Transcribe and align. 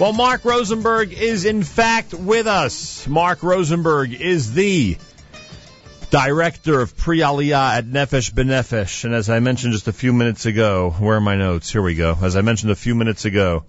Well, 0.00 0.14
Mark 0.14 0.46
Rosenberg 0.46 1.12
is 1.12 1.44
in 1.44 1.62
fact 1.62 2.14
with 2.14 2.46
us. 2.46 3.06
Mark 3.06 3.42
Rosenberg 3.42 4.14
is 4.14 4.54
the 4.54 4.96
director 6.08 6.80
of 6.80 6.96
pre 6.96 7.18
aliyah 7.18 7.76
at 7.76 7.84
Nefesh 7.84 8.32
B'Nefesh. 8.32 9.04
And 9.04 9.14
as 9.14 9.28
I 9.28 9.40
mentioned 9.40 9.74
just 9.74 9.88
a 9.88 9.92
few 9.92 10.14
minutes 10.14 10.46
ago, 10.46 10.88
where 10.98 11.18
are 11.18 11.20
my 11.20 11.36
notes? 11.36 11.70
Here 11.70 11.82
we 11.82 11.96
go. 11.96 12.16
As 12.22 12.34
I 12.34 12.40
mentioned 12.40 12.72
a 12.72 12.76
few 12.76 12.94
minutes 12.94 13.26
ago, 13.26 13.64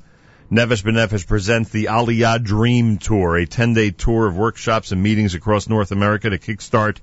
Nefesh 0.50 0.86
B'Nefesh 0.86 1.28
presents 1.28 1.70
the 1.72 1.88
Aliyah 1.88 2.42
Dream 2.42 2.98
Tour, 2.98 3.36
a 3.36 3.46
10 3.46 3.74
day 3.74 3.92
tour 3.92 4.26
of 4.26 4.38
workshops 4.38 4.94
and 4.94 5.04
meetings 5.04 5.36
across 5.36 5.68
North 5.68 5.92
America 5.92 6.30
to 6.30 6.38
kickstart 6.38 7.00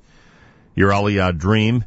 your 0.75 0.91
Aliyah 0.91 1.37
dream. 1.37 1.85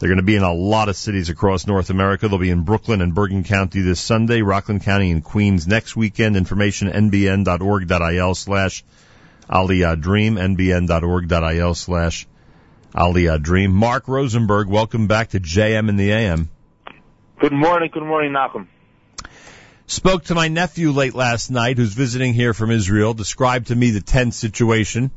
They're 0.00 0.08
going 0.08 0.16
to 0.16 0.22
be 0.22 0.36
in 0.36 0.42
a 0.42 0.54
lot 0.54 0.88
of 0.88 0.96
cities 0.96 1.28
across 1.28 1.66
North 1.66 1.90
America. 1.90 2.26
They'll 2.26 2.38
be 2.38 2.48
in 2.48 2.62
Brooklyn 2.62 3.02
and 3.02 3.14
Bergen 3.14 3.44
County 3.44 3.82
this 3.82 4.00
Sunday, 4.00 4.40
Rockland 4.40 4.82
County 4.82 5.10
and 5.10 5.22
Queens 5.22 5.66
next 5.66 5.94
weekend. 5.94 6.38
Information 6.38 6.88
nbn.org.il 6.88 8.34
slash 8.34 8.82
Aliyah 9.50 10.00
Dream, 10.00 10.36
nbn.org.il 10.36 11.74
slash 11.74 12.26
Aliyah 12.94 13.42
Dream. 13.42 13.72
Mark 13.72 14.08
Rosenberg, 14.08 14.68
welcome 14.68 15.06
back 15.06 15.28
to 15.30 15.38
JM 15.38 15.90
in 15.90 15.96
the 15.96 16.12
AM. 16.12 16.48
Good 17.38 17.52
morning, 17.52 17.90
good 17.92 18.02
morning, 18.02 18.32
Malcolm. 18.32 18.70
Spoke 19.86 20.24
to 20.24 20.34
my 20.34 20.48
nephew 20.48 20.92
late 20.92 21.14
last 21.14 21.50
night 21.50 21.76
who's 21.76 21.92
visiting 21.92 22.32
here 22.32 22.54
from 22.54 22.70
Israel, 22.70 23.12
described 23.12 23.66
to 23.66 23.76
me 23.76 23.90
the 23.90 24.00
tense 24.00 24.36
situation. 24.36 25.10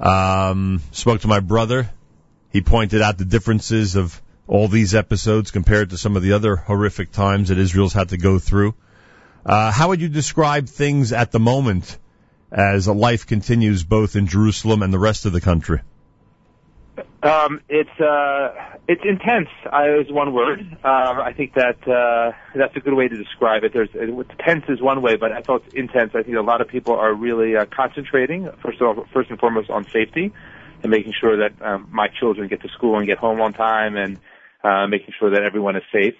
Um, 0.00 0.80
spoke 0.92 1.20
to 1.20 1.28
my 1.28 1.40
brother, 1.40 1.90
he 2.50 2.60
pointed 2.60 3.02
out 3.02 3.18
the 3.18 3.24
differences 3.24 3.96
of 3.96 4.20
all 4.46 4.68
these 4.68 4.94
episodes 4.94 5.50
compared 5.50 5.90
to 5.90 5.98
some 5.98 6.16
of 6.16 6.22
the 6.22 6.32
other 6.32 6.56
horrific 6.56 7.12
times 7.12 7.50
that 7.50 7.58
Israel's 7.58 7.92
had 7.92 8.08
to 8.10 8.16
go 8.16 8.38
through. 8.38 8.74
Uh, 9.44 9.70
how 9.70 9.88
would 9.88 10.00
you 10.00 10.08
describe 10.08 10.68
things 10.68 11.12
at 11.12 11.30
the 11.32 11.38
moment 11.38 11.98
as 12.50 12.88
life 12.88 13.26
continues 13.26 13.84
both 13.84 14.16
in 14.16 14.26
Jerusalem 14.26 14.82
and 14.82 14.92
the 14.92 14.98
rest 14.98 15.26
of 15.26 15.32
the 15.32 15.40
country? 15.40 15.80
Um, 17.22 17.60
it's 17.68 18.00
uh, 18.00 18.76
it's 18.86 19.02
intense. 19.04 19.48
Uh, 19.66 20.00
is 20.00 20.10
one 20.10 20.32
word. 20.32 20.60
Uh, 20.84 20.86
I 20.86 21.32
think 21.36 21.54
that 21.54 21.86
uh, 21.86 22.32
that's 22.54 22.76
a 22.76 22.80
good 22.80 22.94
way 22.94 23.08
to 23.08 23.16
describe 23.16 23.64
it. 23.64 23.72
There's 23.72 23.88
uh, 23.94 24.22
tense 24.44 24.64
is 24.68 24.80
one 24.80 25.02
way, 25.02 25.16
but 25.16 25.32
I 25.32 25.42
thought 25.42 25.64
intense. 25.74 26.12
I 26.14 26.22
think 26.22 26.36
a 26.36 26.42
lot 26.42 26.60
of 26.60 26.68
people 26.68 26.94
are 26.94 27.12
really 27.12 27.56
uh, 27.56 27.66
concentrating 27.66 28.48
first 28.62 28.80
of 28.80 28.98
all, 28.98 29.06
first 29.12 29.30
and 29.30 29.38
foremost 29.38 29.68
on 29.68 29.84
safety 29.90 30.32
and 30.82 30.90
making 30.90 31.12
sure 31.20 31.38
that 31.38 31.60
um, 31.64 31.88
my 31.90 32.08
children 32.20 32.48
get 32.48 32.62
to 32.62 32.68
school 32.68 32.98
and 32.98 33.06
get 33.06 33.18
home 33.18 33.40
on 33.40 33.52
time 33.52 33.96
and 33.96 34.18
uh, 34.62 34.86
making 34.86 35.14
sure 35.18 35.30
that 35.30 35.42
everyone 35.42 35.76
is 35.76 35.82
safe. 35.92 36.14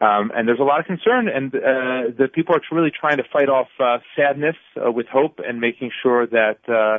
Um, 0.00 0.32
and 0.34 0.46
there's 0.48 0.58
a 0.58 0.64
lot 0.64 0.80
of 0.80 0.86
concern, 0.86 1.28
and 1.28 1.54
uh, 1.54 1.58
the 2.18 2.28
people 2.32 2.54
are 2.54 2.60
really 2.72 2.90
trying 2.90 3.18
to 3.18 3.24
fight 3.32 3.48
off 3.48 3.68
uh, 3.78 3.98
sadness 4.16 4.56
uh, 4.76 4.90
with 4.90 5.06
hope 5.06 5.38
and 5.46 5.60
making 5.60 5.92
sure 6.02 6.26
that 6.26 6.58
uh, 6.68 6.98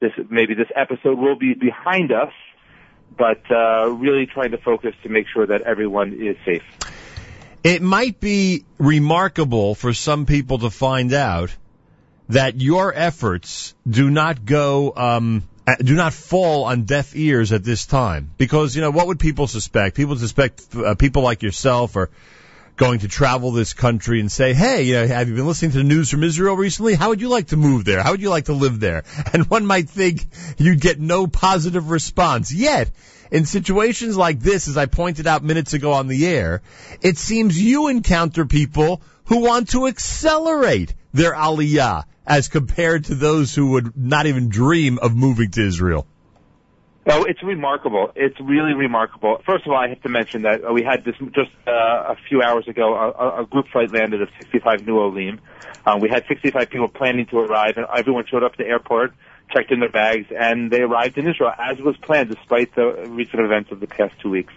this 0.00 0.12
maybe 0.30 0.54
this 0.54 0.68
episode 0.74 1.18
will 1.18 1.36
be 1.36 1.54
behind 1.54 2.12
us, 2.12 2.32
but 3.18 3.42
uh, 3.50 3.90
really 3.90 4.26
trying 4.26 4.52
to 4.52 4.58
focus 4.58 4.94
to 5.02 5.08
make 5.08 5.26
sure 5.32 5.46
that 5.46 5.62
everyone 5.62 6.12
is 6.12 6.36
safe. 6.44 6.62
It 7.64 7.82
might 7.82 8.20
be 8.20 8.64
remarkable 8.78 9.74
for 9.74 9.92
some 9.92 10.24
people 10.24 10.58
to 10.60 10.70
find 10.70 11.12
out 11.12 11.54
that 12.28 12.60
your 12.60 12.92
efforts 12.94 13.74
do 13.88 14.08
not 14.08 14.44
go 14.44 14.92
um, 14.94 15.42
do 15.74 15.94
not 15.94 16.12
fall 16.12 16.64
on 16.64 16.84
deaf 16.84 17.16
ears 17.16 17.52
at 17.52 17.64
this 17.64 17.86
time. 17.86 18.30
Because, 18.38 18.76
you 18.76 18.82
know, 18.82 18.90
what 18.90 19.08
would 19.08 19.18
people 19.18 19.46
suspect? 19.46 19.96
People 19.96 20.16
suspect 20.16 20.62
uh, 20.74 20.94
people 20.94 21.22
like 21.22 21.42
yourself 21.42 21.96
are 21.96 22.10
going 22.76 23.00
to 23.00 23.08
travel 23.08 23.52
this 23.52 23.72
country 23.72 24.20
and 24.20 24.30
say, 24.30 24.52
hey, 24.52 24.82
you 24.82 24.94
know, 24.94 25.06
have 25.06 25.28
you 25.28 25.34
been 25.34 25.46
listening 25.46 25.72
to 25.72 25.78
the 25.78 25.84
news 25.84 26.10
from 26.10 26.22
Israel 26.22 26.56
recently? 26.56 26.94
How 26.94 27.08
would 27.08 27.20
you 27.20 27.30
like 27.30 27.48
to 27.48 27.56
move 27.56 27.84
there? 27.84 28.02
How 28.02 28.12
would 28.12 28.20
you 28.20 28.30
like 28.30 28.44
to 28.46 28.52
live 28.52 28.78
there? 28.80 29.04
And 29.32 29.48
one 29.50 29.66
might 29.66 29.88
think 29.88 30.24
you'd 30.58 30.80
get 30.80 31.00
no 31.00 31.26
positive 31.26 31.90
response. 31.90 32.52
Yet, 32.52 32.90
in 33.30 33.44
situations 33.44 34.16
like 34.16 34.40
this, 34.40 34.68
as 34.68 34.76
I 34.76 34.86
pointed 34.86 35.26
out 35.26 35.42
minutes 35.42 35.72
ago 35.72 35.92
on 35.92 36.06
the 36.06 36.26
air, 36.26 36.62
it 37.02 37.18
seems 37.18 37.60
you 37.60 37.88
encounter 37.88 38.44
people 38.44 39.02
who 39.24 39.38
want 39.38 39.70
to 39.70 39.86
accelerate 39.86 40.94
their 41.12 41.32
aliyah 41.32 42.04
as 42.26 42.48
compared 42.48 43.04
to 43.04 43.14
those 43.14 43.54
who 43.54 43.72
would 43.72 43.96
not 43.96 44.26
even 44.26 44.48
dream 44.48 44.98
of 44.98 45.14
moving 45.14 45.50
to 45.52 45.66
Israel? 45.66 46.06
Oh, 47.08 47.22
it's 47.22 47.40
remarkable. 47.40 48.10
It's 48.16 48.38
really 48.40 48.74
remarkable. 48.74 49.40
First 49.46 49.64
of 49.64 49.72
all, 49.72 49.78
I 49.78 49.88
have 49.88 50.02
to 50.02 50.08
mention 50.08 50.42
that 50.42 50.74
we 50.74 50.82
had 50.82 51.04
this 51.04 51.14
just 51.34 51.52
uh, 51.66 51.70
a 51.70 52.16
few 52.28 52.42
hours 52.42 52.66
ago. 52.66 52.94
A, 52.94 53.42
a 53.42 53.46
group 53.46 53.68
flight 53.68 53.92
landed 53.92 54.22
of 54.22 54.28
65 54.40 54.84
new 54.84 54.98
Olim. 54.98 55.40
Um, 55.86 56.00
we 56.00 56.08
had 56.08 56.24
65 56.26 56.68
people 56.68 56.88
planning 56.88 57.26
to 57.26 57.38
arrive, 57.38 57.76
and 57.76 57.86
everyone 57.96 58.26
showed 58.26 58.42
up 58.42 58.52
at 58.52 58.58
the 58.58 58.66
airport, 58.66 59.12
checked 59.54 59.70
in 59.70 59.78
their 59.78 59.88
bags, 59.88 60.26
and 60.36 60.68
they 60.68 60.80
arrived 60.80 61.16
in 61.16 61.28
Israel 61.28 61.52
as 61.56 61.78
was 61.78 61.96
planned, 61.98 62.28
despite 62.28 62.74
the 62.74 63.06
recent 63.08 63.40
events 63.40 63.70
of 63.70 63.78
the 63.78 63.86
past 63.86 64.18
two 64.20 64.30
weeks. 64.30 64.52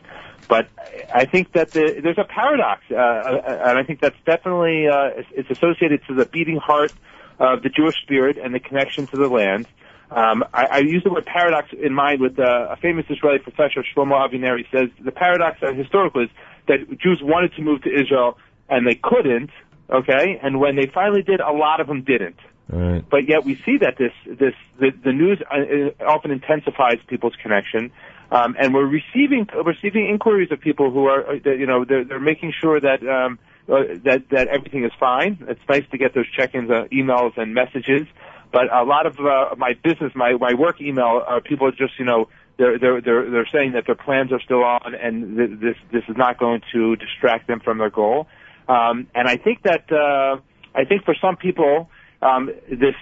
But 0.47 0.69
I 1.13 1.25
think 1.25 1.51
that 1.51 1.69
the, 1.69 2.00
there's 2.01 2.18
a 2.18 2.24
paradox, 2.24 2.81
uh, 2.90 2.96
uh 2.96 3.63
and 3.68 3.78
I 3.78 3.84
think 3.84 4.01
that's 4.01 4.18
definitely 4.25 4.88
uh, 4.88 5.22
it's 5.31 5.51
associated 5.51 6.01
to 6.07 6.16
the 6.16 6.25
beating 6.25 6.57
heart 6.57 6.91
of 7.40 7.64
the 7.64 7.70
Jewish 7.70 7.96
spirit 8.04 8.38
and 8.38 8.54
the 8.54 8.60
connection 8.60 9.08
to 9.08 9.18
the 9.18 9.28
land. 9.28 9.68
Um, 10.12 10.44
I, 10.54 10.66
I 10.66 10.78
use 10.80 11.04
the 11.04 11.12
word 11.12 11.26
paradox 11.26 11.70
in 11.72 11.94
mind 11.94 12.20
with 12.20 12.40
uh, 12.40 12.68
a 12.72 12.76
famous 12.78 13.06
Israeli 13.10 13.40
professor, 13.40 13.84
Shlomo 13.96 14.16
Avineri, 14.16 14.66
says 14.72 14.90
the 15.04 15.12
paradox 15.12 15.60
uh, 15.62 15.72
historically 15.74 16.26
is 16.26 16.30
that 16.68 16.80
Jews 17.00 17.22
wanted 17.24 17.54
to 17.54 17.62
move 17.62 17.84
to 17.84 17.90
Israel 17.90 18.38
and 18.70 18.86
they 18.88 18.96
couldn't, 18.96 19.52
okay, 19.90 20.40
and 20.42 20.60
when 20.60 20.76
they 20.76 20.88
finally 20.88 21.22
did, 21.22 21.40
a 21.40 21.52
lot 21.52 21.80
of 21.80 21.88
them 21.88 22.02
didn't. 22.04 22.38
Right. 22.70 23.04
But 23.10 23.28
yet 23.28 23.46
we 23.46 23.56
see 23.66 23.78
that 23.78 23.98
this, 23.98 24.12
this, 24.26 24.54
the, 24.80 24.92
the 25.04 25.12
news 25.12 25.42
uh, 25.50 26.04
often 26.04 26.32
intensifies 26.32 27.00
people's 27.08 27.34
connection. 27.42 27.92
Um, 28.32 28.56
and 28.60 28.76
we're 28.76 28.86
receiving, 28.86 29.48
receiving 29.66 30.08
inquiries 30.08 30.52
of 30.52 30.60
people 30.60 30.92
who 30.92 31.06
are, 31.06 31.28
uh, 31.28 31.34
you 31.50 31.66
know, 31.66 31.84
they're, 31.84 32.04
they're 32.04 32.20
making 32.20 32.54
sure 32.60 32.80
that, 32.80 33.02
um, 33.08 33.40
uh, 33.72 33.84
that 34.03 34.24
that 34.31 34.47
everything 34.47 34.84
is 34.84 34.91
fine. 35.00 35.46
It's 35.47 35.62
nice 35.69 35.84
to 35.91 35.97
get 35.97 36.13
those 36.13 36.30
check-ins, 36.35 36.69
uh, 36.69 36.85
emails, 36.91 37.38
and 37.38 37.53
messages. 37.53 38.07
But 38.52 38.74
a 38.74 38.84
lot 38.84 39.06
of 39.06 39.19
uh, 39.19 39.56
my 39.57 39.74
business, 39.84 40.12
my 40.16 40.34
my 40.34 40.53
work 40.53 40.81
email, 40.81 41.24
uh, 41.28 41.40
people 41.40 41.68
are 41.68 41.72
just 41.72 42.00
you 42.00 42.06
know 42.06 42.30
they're 42.57 42.80
they're 42.80 43.02
they're 43.02 43.30
they're 43.30 43.50
saying 43.52 43.74
that 43.74 43.85
their 43.85 43.96
plans 43.96 44.31
are 44.31 44.41
still 44.41 44.63
on, 44.63 44.96
and 44.96 45.38
th- 45.38 45.59
this 45.59 45.75
this 45.91 46.03
is 46.09 46.18
not 46.18 46.38
going 46.40 46.62
to 46.74 46.96
distract 46.96 47.47
them 47.47 47.59
from 47.59 47.78
their 47.78 47.90
goal. 47.90 48.28
Um, 48.68 49.07
and 49.16 49.28
I 49.28 49.38
think 49.38 49.63
that 49.63 49.91
uh, 49.91 50.40
I 50.75 50.86
think 50.86 51.03
for 51.06 51.16
some 51.19 51.38
people, 51.38 51.90
um, 52.22 52.50
this 52.69 52.96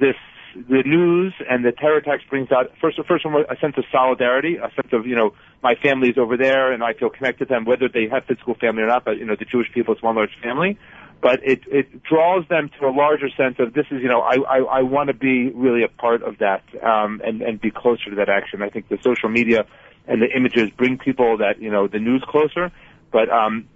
this 0.00 0.16
the 0.54 0.82
news 0.84 1.34
and 1.48 1.64
the 1.64 1.72
terror 1.72 1.98
attacks 1.98 2.22
brings 2.28 2.50
out 2.52 2.72
first 2.80 2.98
first 3.06 3.24
a 3.24 3.56
sense 3.60 3.74
of 3.76 3.84
solidarity, 3.90 4.56
a 4.56 4.70
sense 4.74 4.92
of 4.92 5.06
you 5.06 5.16
know 5.16 5.34
my 5.62 5.74
family 5.74 6.08
is 6.10 6.18
over 6.18 6.36
there 6.36 6.72
and 6.72 6.82
I 6.82 6.92
feel 6.92 7.10
connected 7.10 7.46
to 7.46 7.54
them 7.54 7.64
whether 7.64 7.88
they 7.88 8.08
have 8.08 8.24
physical 8.24 8.54
family 8.54 8.82
or 8.82 8.86
not. 8.86 9.04
But 9.04 9.18
you 9.18 9.24
know 9.24 9.36
the 9.36 9.44
Jewish 9.44 9.72
people 9.72 9.94
is 9.94 10.02
one 10.02 10.16
large 10.16 10.36
family, 10.42 10.78
but 11.20 11.40
it 11.42 11.62
it 11.66 12.02
draws 12.02 12.46
them 12.48 12.70
to 12.80 12.86
a 12.86 12.90
larger 12.90 13.28
sense 13.36 13.56
of 13.58 13.72
this 13.74 13.86
is 13.90 14.02
you 14.02 14.08
know 14.08 14.20
I 14.20 14.36
I, 14.48 14.58
I 14.58 14.82
want 14.82 15.08
to 15.08 15.14
be 15.14 15.50
really 15.50 15.84
a 15.84 15.88
part 15.88 16.22
of 16.22 16.38
that 16.38 16.62
um, 16.82 17.20
and 17.24 17.42
and 17.42 17.60
be 17.60 17.70
closer 17.70 18.10
to 18.10 18.16
that 18.16 18.28
action. 18.28 18.62
I 18.62 18.68
think 18.68 18.88
the 18.88 18.98
social 19.02 19.28
media 19.28 19.66
and 20.06 20.20
the 20.20 20.28
images 20.36 20.70
bring 20.70 20.98
people 20.98 21.38
that 21.38 21.60
you 21.60 21.70
know 21.70 21.88
the 21.88 21.98
news 21.98 22.24
closer, 22.28 22.70
but 23.10 23.30
um, 23.30 23.68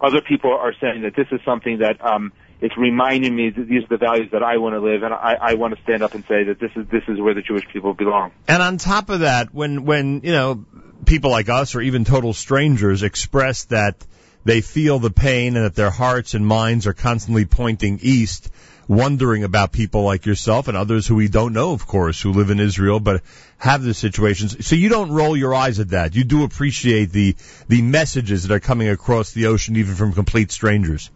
other 0.00 0.20
people 0.20 0.52
are 0.52 0.74
saying 0.80 1.02
that 1.02 1.16
this 1.16 1.26
is 1.32 1.40
something 1.44 1.78
that 1.78 2.04
um, 2.04 2.32
it's 2.60 2.76
reminding 2.76 3.34
me 3.34 3.50
that 3.50 3.68
these 3.68 3.84
are 3.84 3.88
the 3.88 3.96
values 3.96 4.30
that 4.32 4.42
I 4.42 4.58
want 4.58 4.74
to 4.74 4.80
live, 4.80 5.02
and 5.02 5.12
I, 5.12 5.36
I 5.40 5.54
want 5.54 5.76
to 5.76 5.82
stand 5.82 6.02
up 6.02 6.14
and 6.14 6.24
say 6.26 6.44
that 6.44 6.58
this 6.58 6.70
is 6.76 6.86
this 6.88 7.02
is 7.08 7.20
where 7.20 7.34
the 7.34 7.42
Jewish 7.42 7.66
people 7.68 7.94
belong. 7.94 8.32
And 8.48 8.62
on 8.62 8.78
top 8.78 9.10
of 9.10 9.20
that, 9.20 9.52
when 9.52 9.84
when 9.84 10.20
you 10.22 10.32
know 10.32 10.64
people 11.04 11.30
like 11.30 11.48
us 11.48 11.74
or 11.74 11.80
even 11.80 12.04
total 12.04 12.32
strangers 12.32 13.02
express 13.02 13.64
that 13.64 14.06
they 14.44 14.60
feel 14.60 14.98
the 14.98 15.10
pain 15.10 15.56
and 15.56 15.64
that 15.64 15.74
their 15.74 15.90
hearts 15.90 16.34
and 16.34 16.46
minds 16.46 16.86
are 16.86 16.92
constantly 16.92 17.44
pointing 17.44 17.98
east, 18.02 18.50
wondering 18.88 19.44
about 19.44 19.72
people 19.72 20.02
like 20.02 20.26
yourself 20.26 20.68
and 20.68 20.76
others 20.76 21.06
who 21.06 21.14
we 21.14 21.28
don't 21.28 21.52
know, 21.52 21.72
of 21.72 21.86
course, 21.86 22.20
who 22.20 22.32
live 22.32 22.50
in 22.50 22.60
Israel 22.60 23.00
but 23.00 23.22
have 23.56 23.82
the 23.82 23.94
situations. 23.94 24.66
So 24.66 24.76
you 24.76 24.88
don't 24.88 25.10
roll 25.10 25.36
your 25.36 25.54
eyes 25.54 25.80
at 25.80 25.90
that. 25.90 26.14
You 26.14 26.24
do 26.24 26.44
appreciate 26.44 27.10
the 27.10 27.36
the 27.68 27.82
messages 27.82 28.46
that 28.46 28.54
are 28.54 28.60
coming 28.60 28.88
across 28.88 29.32
the 29.32 29.46
ocean, 29.46 29.76
even 29.76 29.94
from 29.94 30.12
complete 30.12 30.52
strangers. 30.52 31.10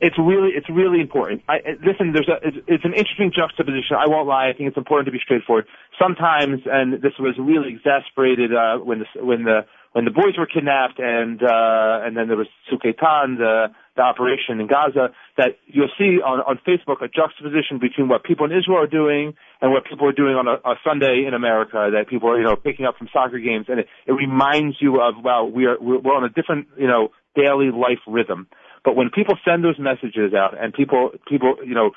It's 0.00 0.16
really, 0.18 0.56
it's 0.56 0.68
really 0.70 1.00
important. 1.00 1.42
I, 1.46 1.60
listen, 1.84 2.12
there's 2.16 2.28
a, 2.28 2.40
it's, 2.40 2.56
it's 2.66 2.84
an 2.84 2.94
interesting 2.96 3.32
juxtaposition. 3.36 4.00
I 4.00 4.08
won't 4.08 4.26
lie. 4.26 4.48
I 4.48 4.56
think 4.56 4.68
it's 4.68 4.78
important 4.78 5.06
to 5.06 5.12
be 5.12 5.20
straightforward. 5.22 5.66
Sometimes, 6.00 6.64
and 6.64 7.02
this 7.02 7.12
was 7.20 7.36
really 7.38 7.76
exasperated 7.76 8.48
uh, 8.54 8.78
when 8.78 9.04
the 9.04 9.08
when 9.20 9.44
the 9.44 9.68
when 9.92 10.06
the 10.06 10.10
boys 10.10 10.38
were 10.38 10.46
kidnapped, 10.46 10.98
and 10.98 11.42
uh, 11.42 12.06
and 12.06 12.16
then 12.16 12.28
there 12.28 12.36
was 12.36 12.48
Tzuk 12.72 12.80
Eitan, 12.80 13.36
the 13.36 13.68
the 13.96 14.00
operation 14.00 14.60
in 14.60 14.68
Gaza. 14.68 15.12
That 15.36 15.60
you'll 15.66 15.92
see 15.98 16.16
on 16.24 16.40
on 16.48 16.56
Facebook 16.64 17.04
a 17.04 17.08
juxtaposition 17.08 17.76
between 17.76 18.08
what 18.08 18.24
people 18.24 18.46
in 18.46 18.56
Israel 18.56 18.80
are 18.80 18.86
doing 18.86 19.34
and 19.60 19.70
what 19.70 19.84
people 19.84 20.08
are 20.08 20.16
doing 20.16 20.32
on 20.32 20.48
a, 20.48 20.56
a 20.64 20.80
Sunday 20.80 21.28
in 21.28 21.34
America. 21.34 21.90
That 21.92 22.08
people 22.08 22.30
are 22.30 22.38
you 22.38 22.44
know 22.44 22.56
picking 22.56 22.86
up 22.86 22.96
from 22.96 23.08
soccer 23.12 23.38
games, 23.38 23.66
and 23.68 23.80
it, 23.80 23.88
it 24.06 24.12
reminds 24.12 24.80
you 24.80 25.02
of 25.02 25.20
well, 25.22 25.50
we're, 25.50 25.76
we're 25.78 26.16
on 26.16 26.24
a 26.24 26.30
different 26.30 26.68
you 26.78 26.86
know 26.86 27.10
daily 27.34 27.70
life 27.70 28.00
rhythm. 28.06 28.48
But 28.84 28.96
when 28.96 29.10
people 29.10 29.36
send 29.44 29.64
those 29.64 29.78
messages 29.78 30.32
out 30.34 30.56
and 30.60 30.72
people, 30.72 31.10
people, 31.28 31.56
you 31.64 31.74
know, 31.74 31.90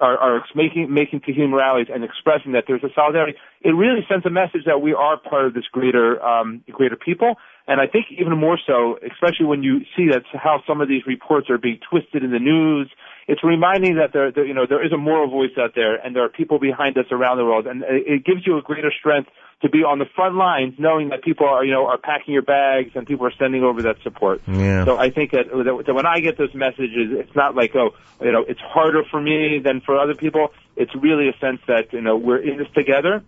are, 0.00 0.18
are 0.18 0.44
making 0.54 0.92
making 0.92 1.20
Tehillim 1.20 1.52
rallies 1.52 1.86
and 1.92 2.02
expressing 2.02 2.52
that 2.52 2.64
there's 2.66 2.82
a 2.82 2.88
solidarity, 2.94 3.38
it 3.62 3.70
really 3.70 4.04
sends 4.08 4.26
a 4.26 4.30
message 4.30 4.62
that 4.66 4.80
we 4.80 4.92
are 4.92 5.16
part 5.16 5.46
of 5.46 5.54
this 5.54 5.64
greater 5.70 6.20
um, 6.22 6.62
greater 6.70 6.96
people. 6.96 7.36
And 7.68 7.80
I 7.80 7.86
think 7.86 8.06
even 8.18 8.36
more 8.38 8.58
so, 8.66 8.98
especially 9.04 9.46
when 9.46 9.62
you 9.62 9.80
see 9.96 10.08
that 10.08 10.22
how 10.32 10.62
some 10.66 10.80
of 10.80 10.88
these 10.88 11.02
reports 11.06 11.48
are 11.50 11.58
being 11.58 11.78
twisted 11.88 12.24
in 12.24 12.32
the 12.32 12.38
news, 12.38 12.90
it's 13.28 13.44
reminding 13.44 13.96
that 13.96 14.12
there, 14.12 14.32
there 14.32 14.44
you 14.44 14.54
know 14.54 14.66
there 14.68 14.84
is 14.84 14.92
a 14.92 14.96
moral 14.96 15.30
voice 15.30 15.56
out 15.58 15.72
there, 15.76 15.94
and 15.94 16.16
there 16.16 16.24
are 16.24 16.28
people 16.28 16.58
behind 16.58 16.98
us 16.98 17.06
around 17.12 17.36
the 17.36 17.44
world, 17.44 17.66
and 17.66 17.84
it 17.86 18.24
gives 18.24 18.46
you 18.46 18.58
a 18.58 18.62
greater 18.62 18.90
strength 18.98 19.30
to 19.62 19.68
be 19.68 19.78
on 19.78 19.98
the 19.98 20.06
front 20.14 20.36
lines, 20.36 20.74
knowing 20.78 21.08
that 21.08 21.22
people 21.22 21.46
are, 21.46 21.64
you 21.64 21.72
know, 21.72 21.86
are 21.86 21.98
packing 21.98 22.32
your 22.32 22.42
bags 22.42 22.92
and 22.94 23.06
people 23.06 23.26
are 23.26 23.32
sending 23.38 23.64
over 23.64 23.82
that 23.82 23.96
support. 24.04 24.40
Yeah. 24.46 24.84
So 24.84 24.96
I 24.96 25.10
think 25.10 25.32
that, 25.32 25.46
that 25.86 25.94
when 25.94 26.06
I 26.06 26.20
get 26.20 26.38
those 26.38 26.54
messages, 26.54 27.10
it's 27.10 27.34
not 27.34 27.56
like, 27.56 27.74
oh, 27.74 27.90
you 28.20 28.30
know, 28.30 28.44
it's 28.46 28.60
harder 28.60 29.02
for 29.10 29.20
me 29.20 29.58
than 29.58 29.80
for 29.80 29.98
other 29.98 30.14
people. 30.14 30.52
It's 30.76 30.94
really 30.94 31.28
a 31.28 31.36
sense 31.40 31.60
that, 31.66 31.92
you 31.92 32.00
know, 32.00 32.16
we're 32.16 32.38
in 32.38 32.58
this 32.58 32.68
together 32.72 33.24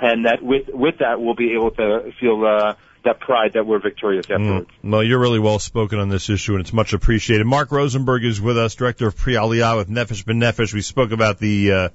and 0.00 0.26
that 0.26 0.42
with, 0.42 0.68
with 0.68 0.98
that 0.98 1.20
we'll 1.20 1.36
be 1.36 1.52
able 1.52 1.70
to 1.70 2.12
feel, 2.18 2.44
uh, 2.44 2.74
that 3.04 3.20
pride 3.20 3.54
that 3.54 3.66
we're 3.66 3.80
victorious 3.80 4.26
afterwards. 4.30 4.68
Mm. 4.84 4.92
Well, 4.92 5.02
you're 5.02 5.18
really 5.18 5.40
well 5.40 5.58
spoken 5.58 5.98
on 5.98 6.08
this 6.08 6.30
issue, 6.30 6.52
and 6.52 6.60
it's 6.60 6.72
much 6.72 6.92
appreciated. 6.92 7.44
Mark 7.44 7.72
Rosenberg 7.72 8.24
is 8.24 8.40
with 8.40 8.56
us, 8.56 8.76
director 8.76 9.08
of 9.08 9.16
Pre 9.16 9.34
Aliyah 9.34 9.76
with 9.76 9.88
Nefesh 9.88 10.24
B'Nefesh. 10.24 10.72
We 10.72 10.82
spoke 10.82 11.10
about 11.10 11.40
the 11.40 11.72
uh, 11.72 11.88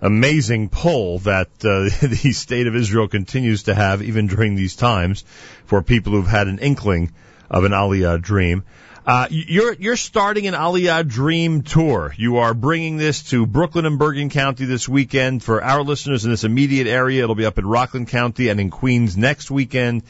amazing 0.00 0.68
pull 0.68 1.20
that 1.20 1.48
uh, 1.64 1.88
the 2.06 2.32
state 2.32 2.66
of 2.66 2.76
Israel 2.76 3.08
continues 3.08 3.64
to 3.64 3.74
have, 3.74 4.02
even 4.02 4.26
during 4.26 4.54
these 4.54 4.76
times, 4.76 5.24
for 5.66 5.82
people 5.82 6.12
who've 6.12 6.26
had 6.26 6.48
an 6.48 6.58
inkling 6.58 7.12
of 7.50 7.64
an 7.64 7.72
Aliyah 7.72 8.20
dream. 8.20 8.64
Uh, 9.06 9.26
you're 9.30 9.72
you're 9.72 9.96
starting 9.96 10.46
an 10.46 10.54
Aliyah 10.54 11.08
Dream 11.08 11.62
tour. 11.62 12.14
You 12.16 12.36
are 12.38 12.52
bringing 12.52 12.96
this 12.98 13.22
to 13.30 13.46
Brooklyn 13.46 13.86
and 13.86 13.98
Bergen 13.98 14.28
County 14.28 14.66
this 14.66 14.88
weekend 14.88 15.42
for 15.42 15.64
our 15.64 15.82
listeners 15.82 16.24
in 16.24 16.30
this 16.30 16.44
immediate 16.44 16.86
area. 16.86 17.22
It'll 17.22 17.34
be 17.34 17.46
up 17.46 17.58
in 17.58 17.66
Rockland 17.66 18.08
County 18.08 18.48
and 18.48 18.60
in 18.60 18.70
Queens 18.70 19.16
next 19.16 19.50
weekend. 19.50 20.02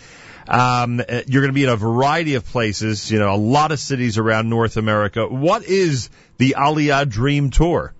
Um, 0.48 1.00
you're 1.28 1.42
going 1.42 1.50
to 1.50 1.52
be 1.52 1.62
in 1.62 1.70
a 1.70 1.76
variety 1.76 2.34
of 2.34 2.44
places, 2.44 3.10
you 3.10 3.20
know, 3.20 3.32
a 3.32 3.36
lot 3.36 3.70
of 3.70 3.78
cities 3.78 4.18
around 4.18 4.50
North 4.50 4.76
America. 4.76 5.26
What 5.26 5.64
is 5.64 6.10
the 6.38 6.56
Aliyah 6.58 7.08
Dream 7.08 7.50
Tour? 7.50 7.94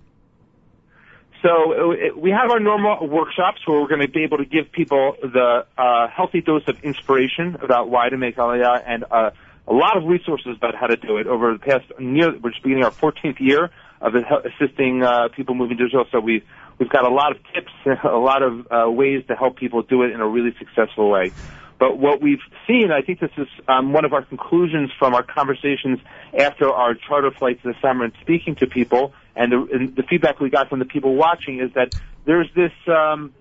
So 1.41 1.49
uh, 1.49 2.17
we 2.17 2.29
have 2.29 2.51
our 2.51 2.59
normal 2.59 3.07
workshops 3.07 3.61
where 3.65 3.81
we're 3.81 3.87
going 3.87 4.01
to 4.01 4.07
be 4.07 4.23
able 4.23 4.37
to 4.37 4.45
give 4.45 4.71
people 4.71 5.15
the 5.21 5.65
uh, 5.77 6.07
healthy 6.07 6.41
dose 6.41 6.67
of 6.67 6.83
inspiration 6.83 7.57
about 7.61 7.89
why 7.89 8.09
to 8.09 8.17
make 8.17 8.35
Aliyah 8.35 8.83
and 8.85 9.05
uh, 9.09 9.31
a 9.67 9.73
lot 9.73 9.97
of 9.97 10.03
resources 10.05 10.55
about 10.57 10.75
how 10.75 10.87
to 10.87 10.97
do 10.97 11.17
it. 11.17 11.25
Over 11.25 11.53
the 11.53 11.59
past 11.59 11.85
near, 11.99 12.37
we're 12.37 12.51
just 12.51 12.61
beginning 12.61 12.83
our 12.83 12.91
14th 12.91 13.39
year 13.39 13.71
of 14.01 14.13
assisting 14.15 15.03
uh, 15.03 15.29
people 15.35 15.55
moving 15.55 15.77
to 15.77 15.85
Israel. 15.85 16.05
So 16.11 16.19
we've 16.19 16.43
we've 16.77 16.89
got 16.89 17.05
a 17.05 17.13
lot 17.13 17.31
of 17.31 17.37
tips, 17.53 17.71
a 18.03 18.09
lot 18.09 18.43
of 18.43 18.67
uh, 18.71 18.91
ways 18.91 19.23
to 19.27 19.35
help 19.35 19.57
people 19.57 19.81
do 19.81 20.03
it 20.03 20.11
in 20.11 20.21
a 20.21 20.27
really 20.27 20.53
successful 20.59 21.09
way. 21.09 21.31
But 21.79 21.97
what 21.97 22.21
we've 22.21 22.41
seen, 22.67 22.91
I 22.91 23.01
think 23.01 23.19
this 23.19 23.31
is 23.37 23.47
um, 23.67 23.93
one 23.93 24.05
of 24.05 24.13
our 24.13 24.21
conclusions 24.21 24.91
from 24.99 25.15
our 25.15 25.23
conversations 25.23 25.97
after 26.37 26.69
our 26.69 26.93
charter 26.93 27.31
flights 27.31 27.61
this 27.63 27.75
summer 27.81 28.03
and 28.03 28.13
speaking 28.21 28.53
to 28.57 28.67
people, 28.67 29.13
and 29.35 29.51
the, 29.51 29.67
and 29.71 29.95
the 29.95 30.03
feedback 30.03 30.39
we 30.39 30.49
got 30.49 30.69
from 30.69 30.79
the 30.79 30.85
people 30.85 31.15
watching 31.15 31.59
is 31.59 31.73
that 31.75 31.91
there's 32.25 32.47
this 32.55 32.71
um, 32.87 33.33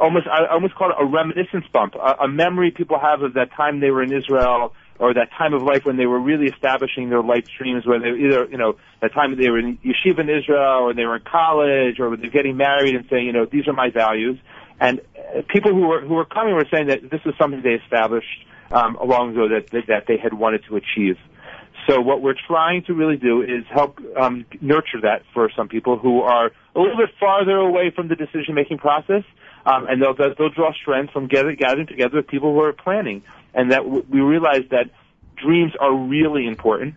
almost 0.00 0.26
I 0.26 0.46
almost 0.52 0.74
call 0.74 0.90
it 0.90 0.96
a 0.98 1.04
reminiscence 1.04 1.66
bump, 1.72 1.94
a, 1.94 2.24
a 2.24 2.28
memory 2.28 2.70
people 2.70 2.98
have 2.98 3.22
of 3.22 3.34
that 3.34 3.52
time 3.56 3.80
they 3.80 3.90
were 3.90 4.02
in 4.02 4.12
Israel 4.12 4.72
or 4.98 5.14
that 5.14 5.28
time 5.36 5.52
of 5.52 5.62
life 5.62 5.84
when 5.84 5.96
they 5.96 6.06
were 6.06 6.18
really 6.18 6.46
establishing 6.46 7.10
their 7.10 7.22
life 7.22 7.44
streams, 7.54 7.86
where 7.86 8.00
they 8.00 8.18
either, 8.18 8.46
you 8.50 8.56
know, 8.56 8.76
that 9.02 9.12
time 9.12 9.36
they 9.36 9.50
were 9.50 9.58
in 9.58 9.78
yeshiva 9.78 10.20
in 10.20 10.30
Israel, 10.30 10.84
or 10.84 10.94
they 10.94 11.04
were 11.04 11.16
in 11.16 11.22
college, 11.22 12.00
or 12.00 12.16
they're 12.16 12.30
getting 12.30 12.56
married 12.56 12.94
and 12.94 13.04
saying, 13.10 13.26
you 13.26 13.32
know, 13.32 13.44
these 13.44 13.68
are 13.68 13.74
my 13.74 13.90
values. 13.90 14.38
And 14.80 15.00
uh, 15.16 15.42
people 15.48 15.72
who 15.72 15.86
were 15.86 16.00
who 16.00 16.14
were 16.14 16.24
coming 16.24 16.54
were 16.54 16.66
saying 16.72 16.88
that 16.88 17.10
this 17.10 17.20
was 17.24 17.34
something 17.38 17.62
they 17.62 17.74
established 17.84 18.44
um, 18.70 18.98
long 19.04 19.32
ago 19.32 19.48
that, 19.48 19.70
that 19.70 19.86
that 19.88 20.04
they 20.08 20.16
had 20.16 20.34
wanted 20.34 20.64
to 20.68 20.76
achieve. 20.76 21.16
So 21.88 22.00
what 22.00 22.20
we're 22.20 22.34
trying 22.46 22.82
to 22.84 22.94
really 22.94 23.16
do 23.16 23.42
is 23.42 23.64
help 23.72 24.00
um, 24.20 24.44
nurture 24.60 25.00
that 25.02 25.22
for 25.32 25.50
some 25.56 25.68
people 25.68 25.98
who 25.98 26.20
are 26.22 26.46
a 26.74 26.80
little 26.80 26.96
bit 26.96 27.10
farther 27.20 27.56
away 27.56 27.92
from 27.94 28.08
the 28.08 28.16
decision 28.16 28.54
making 28.54 28.78
process, 28.78 29.22
um, 29.64 29.86
and 29.88 30.02
they'll 30.02 30.14
they'll 30.14 30.50
draw 30.50 30.72
strength 30.72 31.12
from 31.12 31.28
gather, 31.28 31.54
gathering 31.54 31.86
together 31.86 32.16
with 32.16 32.26
people 32.26 32.52
who 32.52 32.60
are 32.60 32.72
planning, 32.72 33.22
and 33.54 33.70
that 33.70 33.82
w- 33.82 34.04
we 34.10 34.20
realize 34.20 34.62
that 34.70 34.90
dreams 35.36 35.72
are 35.80 35.94
really 35.94 36.46
important, 36.46 36.94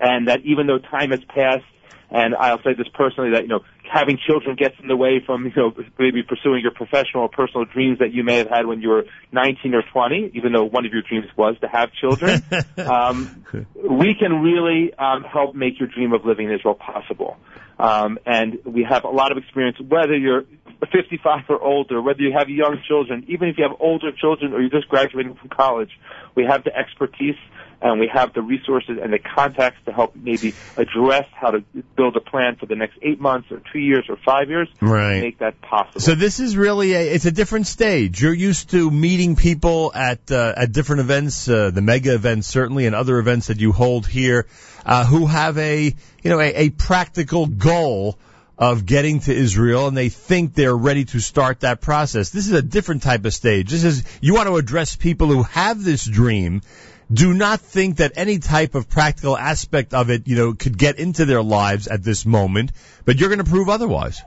and 0.00 0.28
that 0.28 0.40
even 0.44 0.66
though 0.66 0.78
time 0.78 1.10
has 1.10 1.20
passed 1.24 1.64
and 2.10 2.34
I'll 2.34 2.62
say 2.62 2.74
this 2.74 2.88
personally 2.94 3.30
that, 3.32 3.42
you 3.42 3.48
know, 3.48 3.60
having 3.90 4.18
children 4.18 4.56
gets 4.56 4.74
in 4.80 4.88
the 4.88 4.96
way 4.96 5.22
from, 5.24 5.44
you 5.44 5.52
know, 5.54 5.72
maybe 5.98 6.22
pursuing 6.22 6.62
your 6.62 6.72
professional 6.72 7.24
or 7.24 7.28
personal 7.28 7.64
dreams 7.64 7.98
that 7.98 8.12
you 8.12 8.24
may 8.24 8.36
have 8.36 8.48
had 8.48 8.66
when 8.66 8.80
you 8.80 8.88
were 8.88 9.04
19 9.32 9.74
or 9.74 9.82
20, 9.92 10.32
even 10.34 10.52
though 10.52 10.64
one 10.64 10.86
of 10.86 10.92
your 10.92 11.02
dreams 11.02 11.26
was 11.36 11.56
to 11.60 11.68
have 11.68 11.92
children. 11.92 12.42
um, 12.78 13.44
we 13.74 14.14
can 14.18 14.40
really 14.40 14.94
um, 14.94 15.24
help 15.24 15.54
make 15.54 15.78
your 15.78 15.88
dream 15.88 16.12
of 16.12 16.24
living 16.24 16.48
in 16.48 16.54
Israel 16.54 16.74
possible. 16.74 17.36
Um, 17.78 18.18
and 18.26 18.58
we 18.64 18.84
have 18.88 19.04
a 19.04 19.10
lot 19.10 19.30
of 19.30 19.38
experience, 19.38 19.78
whether 19.80 20.16
you're 20.16 20.44
55 20.92 21.44
or 21.48 21.60
older, 21.62 22.00
whether 22.00 22.20
you 22.20 22.32
have 22.32 22.48
young 22.48 22.80
children, 22.86 23.24
even 23.28 23.48
if 23.48 23.58
you 23.58 23.64
have 23.64 23.76
older 23.80 24.12
children 24.12 24.52
or 24.52 24.60
you're 24.60 24.70
just 24.70 24.88
graduating 24.88 25.34
from 25.34 25.48
college, 25.48 25.90
we 26.34 26.44
have 26.44 26.64
the 26.64 26.74
expertise 26.74 27.36
and 27.80 28.00
we 28.00 28.10
have 28.12 28.32
the 28.32 28.42
resources 28.42 28.98
and 29.00 29.12
the 29.12 29.18
contacts 29.18 29.78
to 29.84 29.92
help 29.92 30.14
maybe 30.16 30.54
address 30.76 31.26
how 31.32 31.52
to 31.52 31.64
build 31.96 32.16
a 32.16 32.20
plan 32.20 32.56
for 32.56 32.66
the 32.66 32.74
next 32.74 32.98
eight 33.02 33.20
months 33.20 33.50
or 33.50 33.62
two 33.72 33.78
years 33.78 34.04
or 34.08 34.16
five 34.24 34.48
years 34.48 34.68
right. 34.80 35.20
make 35.20 35.38
that 35.38 35.60
possible. 35.60 36.00
So 36.00 36.14
this 36.14 36.40
is 36.40 36.56
really 36.56 36.94
a, 36.94 37.00
it's 37.00 37.26
a 37.26 37.30
different 37.30 37.66
stage. 37.66 38.20
You're 38.20 38.34
used 38.34 38.70
to 38.70 38.90
meeting 38.90 39.36
people 39.36 39.92
at 39.94 40.30
uh, 40.30 40.54
at 40.56 40.72
different 40.72 41.00
events, 41.00 41.48
uh, 41.48 41.70
the 41.70 41.82
mega 41.82 42.14
events 42.14 42.48
certainly, 42.48 42.86
and 42.86 42.94
other 42.94 43.18
events 43.18 43.46
that 43.46 43.60
you 43.60 43.72
hold 43.72 44.06
here, 44.06 44.46
uh, 44.84 45.04
who 45.04 45.26
have 45.26 45.56
a 45.58 45.94
you 46.22 46.30
know 46.30 46.40
a, 46.40 46.54
a 46.54 46.70
practical 46.70 47.46
goal 47.46 48.18
of 48.58 48.84
getting 48.86 49.20
to 49.20 49.32
Israel 49.32 49.86
and 49.86 49.96
they 49.96 50.08
think 50.08 50.52
they're 50.52 50.76
ready 50.76 51.04
to 51.04 51.20
start 51.20 51.60
that 51.60 51.80
process. 51.80 52.30
This 52.30 52.48
is 52.48 52.52
a 52.52 52.62
different 52.62 53.04
type 53.04 53.24
of 53.24 53.32
stage. 53.32 53.70
This 53.70 53.84
is, 53.84 54.04
you 54.20 54.34
want 54.34 54.48
to 54.48 54.56
address 54.56 54.96
people 54.96 55.28
who 55.28 55.44
have 55.44 55.84
this 55.84 56.04
dream 56.04 56.62
do 57.12 57.32
not 57.32 57.60
think 57.60 57.96
that 57.96 58.12
any 58.16 58.38
type 58.38 58.74
of 58.74 58.88
practical 58.88 59.36
aspect 59.36 59.94
of 59.94 60.10
it, 60.10 60.28
you 60.28 60.36
know, 60.36 60.52
could 60.52 60.76
get 60.76 60.98
into 60.98 61.24
their 61.24 61.42
lives 61.42 61.88
at 61.88 62.02
this 62.02 62.26
moment, 62.26 62.72
but 63.04 63.18
you're 63.18 63.30
going 63.30 63.44
to 63.44 63.50
prove 63.50 63.68
otherwise. 63.68 64.20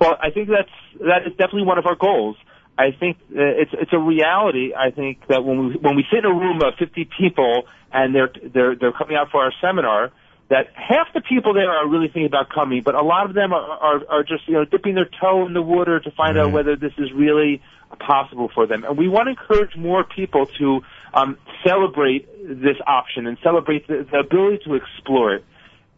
Well, 0.00 0.16
I 0.20 0.30
think 0.30 0.48
that's 0.48 0.70
that 1.00 1.26
is 1.26 1.32
definitely 1.32 1.64
one 1.64 1.78
of 1.78 1.86
our 1.86 1.96
goals. 1.96 2.36
I 2.78 2.92
think 2.92 3.16
uh, 3.30 3.42
it's 3.42 3.72
it's 3.72 3.92
a 3.92 3.98
reality. 3.98 4.72
I 4.76 4.90
think 4.90 5.26
that 5.28 5.44
when 5.44 5.68
we 5.68 5.76
when 5.76 5.96
we 5.96 6.04
sit 6.12 6.20
in 6.20 6.24
a 6.26 6.32
room 6.32 6.62
of 6.62 6.74
50 6.78 7.08
people 7.18 7.64
and 7.92 8.14
they're 8.14 8.30
they're 8.54 8.76
they're 8.76 8.92
coming 8.92 9.16
out 9.16 9.30
for 9.32 9.42
our 9.42 9.52
seminar, 9.60 10.12
that 10.48 10.68
half 10.74 11.08
the 11.12 11.20
people 11.20 11.54
there 11.54 11.70
are 11.70 11.88
really 11.88 12.06
thinking 12.06 12.26
about 12.26 12.50
coming, 12.50 12.82
but 12.84 12.94
a 12.94 13.02
lot 13.02 13.26
of 13.26 13.34
them 13.34 13.52
are 13.52 13.58
are, 13.58 14.00
are 14.08 14.22
just 14.22 14.46
you 14.46 14.54
know 14.54 14.64
dipping 14.64 14.94
their 14.94 15.08
toe 15.20 15.46
in 15.46 15.54
the 15.54 15.62
water 15.62 15.98
to 15.98 16.10
find 16.12 16.36
mm-hmm. 16.36 16.48
out 16.48 16.52
whether 16.52 16.76
this 16.76 16.92
is 16.98 17.10
really 17.12 17.60
possible 17.98 18.50
for 18.54 18.66
them. 18.66 18.84
And 18.84 18.96
we 18.96 19.08
want 19.08 19.26
to 19.26 19.30
encourage 19.30 19.74
more 19.76 20.04
people 20.04 20.46
to 20.58 20.82
um, 21.14 21.38
celebrate 21.66 22.28
this 22.42 22.76
option 22.86 23.26
and 23.26 23.38
celebrate 23.42 23.86
the, 23.86 24.06
the 24.10 24.18
ability 24.18 24.60
to 24.64 24.74
explore 24.74 25.34
it. 25.34 25.44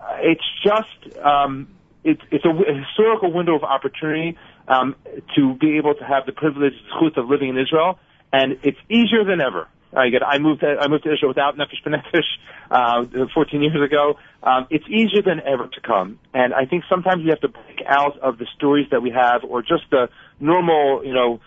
Uh, 0.01 0.17
it's 0.21 0.45
just 0.63 1.19
um, 1.19 1.69
it's 2.05 2.23
it's 2.31 2.45
a, 2.45 2.51
a 2.51 2.85
historical 2.87 3.33
window 3.33 3.55
of 3.55 3.65
opportunity 3.65 4.39
um, 4.69 4.97
to 5.37 5.55
be 5.55 5.77
able 5.77 5.95
to 5.95 6.05
have 6.05 6.27
the 6.27 6.33
privilege, 6.33 6.75
of 7.17 7.29
living 7.29 7.49
in 7.49 7.59
Israel, 7.59 7.99
and 8.33 8.59
it's 8.63 8.79
easier 8.89 9.25
than 9.25 9.41
ever. 9.41 9.69
I 9.93 10.09
get. 10.11 10.23
I 10.23 10.39
moved. 10.39 10.61
To, 10.61 10.77
I 10.81 10.87
moved 10.89 11.05
to 11.05 11.13
Israel 11.13 11.29
without 11.29 11.57
Nefesh 11.57 11.83
B'Nefesh 11.85 12.23
uh, 12.71 13.27
14 13.35 13.63
years 13.63 13.85
ago. 13.85 14.19
Um, 14.43 14.67
it's 14.71 14.85
easier 14.89 15.23
than 15.23 15.41
ever 15.41 15.67
to 15.67 15.81
come, 15.81 16.21
and 16.33 16.55
I 16.55 16.65
think 16.65 16.85
sometimes 16.89 17.25
we 17.25 17.31
have 17.31 17.41
to 17.41 17.49
break 17.49 17.83
out 17.87 18.19
of 18.21 18.39
the 18.39 18.47
stories 18.55 18.87
that 18.93 19.03
we 19.03 19.11
have, 19.11 19.43
or 19.43 19.63
just 19.63 19.91
the 19.91 20.09
normal, 20.39 21.05
you 21.05 21.13
know, 21.13 21.41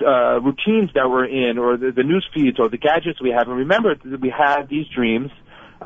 uh, 0.00 0.40
routines 0.40 0.90
that 0.94 1.08
we're 1.10 1.26
in, 1.26 1.58
or 1.58 1.76
the, 1.76 1.92
the 1.92 2.02
news 2.02 2.26
feeds, 2.34 2.58
or 2.58 2.68
the 2.68 2.78
gadgets 2.78 3.20
we 3.20 3.30
have, 3.30 3.48
and 3.48 3.56
remember 3.56 3.94
that 3.94 4.20
we 4.20 4.30
have 4.30 4.68
these 4.68 4.86
dreams, 4.94 5.30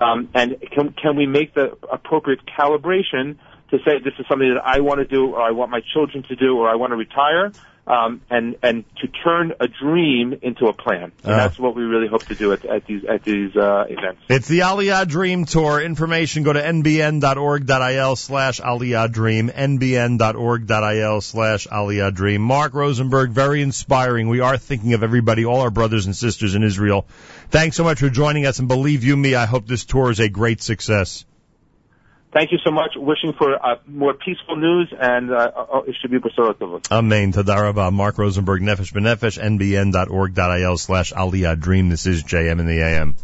um, 0.01 0.29
and 0.35 0.57
can 0.73 0.93
can 0.93 1.17
we 1.17 1.27
make 1.27 1.55
the 1.55 1.77
appropriate 1.91 2.41
calibration 2.47 3.37
to 3.71 3.79
say 3.79 3.99
this 4.05 4.15
is 4.19 4.27
something 4.29 4.55
that 4.55 4.63
I 4.65 4.81
want 4.81 4.99
to 4.99 5.07
do, 5.07 5.35
or 5.35 5.41
I 5.41 5.51
want 5.51 5.71
my 5.71 5.81
children 5.93 6.25
to 6.25 6.37
do, 6.37 6.57
or 6.57 6.69
I 6.69 6.77
want 6.77 6.93
to 6.93 6.97
retire, 6.97 7.53
um, 7.87 8.21
and 8.31 8.57
and 8.63 8.85
to 9.01 9.09
turn 9.09 9.53
a 9.59 9.67
dream 9.67 10.39
into 10.43 10.67
a 10.67 10.73
plan. 10.73 11.13
And 11.25 11.33
Uh. 11.33 11.37
that's 11.37 11.59
what 11.59 11.75
we 11.75 11.83
really 11.83 12.07
hope 12.07 12.25
to 12.27 12.35
do 12.35 12.53
at, 12.53 12.65
at 12.65 12.87
these 12.87 13.05
at 13.05 13.25
these 13.25 13.57
uh, 13.57 13.85
events. 13.89 14.23
It's 14.29 14.49
the 14.49 14.61
Aliyah 14.61 15.09
Dream 15.09 15.45
Tour. 15.47 15.81
Information 15.81 16.45
go 16.45 16.53
to 16.53 16.63
nbn.org.il 16.63 18.17
slash 18.17 18.61
Aliyah 18.61 19.11
Dream, 19.11 19.49
nbn.org.il 19.49 21.21
slash 21.21 21.67
Aliyah 21.67 22.15
Dream. 22.15 22.43
Mark 22.43 22.75
Rosenberg, 22.75 23.31
very 23.31 23.63
inspiring. 23.63 24.29
We 24.29 24.41
are 24.41 24.57
thinking 24.59 24.95
of 24.95 25.03
everybody, 25.03 25.45
all 25.45 25.61
our 25.61 25.71
brothers 25.71 26.07
and 26.07 26.15
sisters 26.17 26.55
in 26.55 26.63
Israel. 26.63 27.07
Thanks 27.51 27.77
so 27.77 27.85
much 27.85 27.99
for 27.99 28.09
joining 28.11 28.47
us, 28.47 28.59
and 28.61 28.69
believe 28.69 29.05
you 29.05 29.17
me, 29.17 29.35
I 29.35 29.47
hope 29.47 29.67
this 29.67 29.85
tour 29.85 30.11
is 30.11 30.21
a 30.21 30.29
great 30.29 30.63
success. 30.63 31.25
Thank 32.33 32.51
you 32.51 32.59
so 32.65 32.71
much. 32.71 32.93
Wishing 32.97 33.35
for 33.35 33.55
uh, 33.55 33.77
more 33.87 34.15
peaceful 34.15 34.57
news, 34.57 34.93
and 34.99 35.31
uh, 35.31 35.51
uh, 35.55 35.81
it 35.87 35.97
should 36.01 36.11
be 36.11 36.19
Besorot 36.19 36.55
Tovot. 36.55 36.91
Amen. 36.91 37.33
Toda 37.33 37.53
rabah. 37.53 37.91
Mark 37.91 38.17
Rosenberg, 38.17 38.63
Nefesh 38.63 38.93
B'Nefesh, 38.93 39.39
nbn.org.il 39.39 40.79
slash 40.79 41.13
Aliyah 41.13 41.61
Dream. 41.61 41.91
This 41.91 42.07
is 42.07 42.25
JM 42.25 42.59
in 42.59 42.67
the 42.67 42.81
AM. 42.81 43.17